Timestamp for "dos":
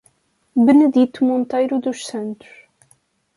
1.83-1.99